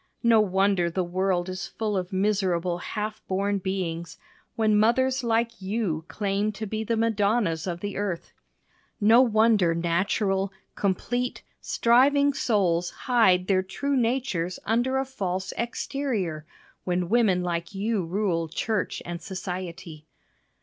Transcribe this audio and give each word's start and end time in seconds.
No 0.23 0.41
wonder 0.41 0.89
the 0.89 1.03
world 1.03 1.47
is 1.47 1.67
full 1.67 1.95
of 1.95 2.11
miserable 2.11 2.79
half 2.79 3.21
born 3.27 3.59
beings, 3.59 4.17
when 4.55 4.75
mothers 4.75 5.23
like 5.23 5.61
you 5.61 6.05
claim 6.07 6.51
to 6.53 6.65
be 6.65 6.83
the 6.83 6.97
Madonnas 6.97 7.67
of 7.67 7.83
earth. 7.83 8.31
No 8.99 9.21
wonder 9.21 9.75
natural, 9.75 10.51
complete, 10.73 11.43
striving 11.59 12.33
souls 12.33 12.89
hide 12.89 13.45
their 13.45 13.61
true 13.61 13.95
natures 13.95 14.57
under 14.65 14.97
a 14.97 15.05
false 15.05 15.53
exterior, 15.55 16.47
when 16.83 17.07
women 17.07 17.43
like 17.43 17.75
you 17.75 18.03
rule 18.03 18.47
church 18.47 19.03
and 19.05 19.21
society. 19.21 20.07